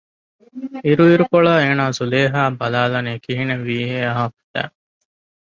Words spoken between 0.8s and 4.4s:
އިރުއިރުކޮޅާ އޭނާ ޒުލޭހާއަށް ބަލާލަނީ ކިހިނެއްވީހޭ އަހާ